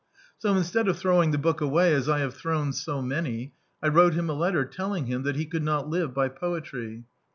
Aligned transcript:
So 0.39 0.55
instead 0.55 0.87
of 0.87 0.97
throwing 0.97 1.29
the 1.29 1.37
book 1.37 1.61
away 1.61 1.93
as 1.93 2.09
I 2.09 2.21
have 2.21 2.33
thrown 2.33 2.73
so 2.73 3.03
many, 3.03 3.53
I 3.83 3.87
wrote 3.89 4.15
him 4.15 4.31
a 4.31 4.33
letter 4.33 4.65
telling 4.65 5.05
him 5.05 5.21
that 5.21 5.35
he 5.35 5.45
could 5.45 5.61
not 5.63 5.89
live 5.89 6.11
by 6.11 6.27
poetry. 6.27 7.03